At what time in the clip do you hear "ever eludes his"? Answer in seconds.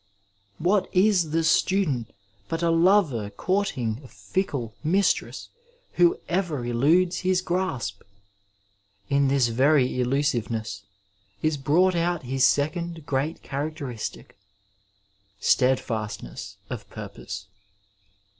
6.27-7.43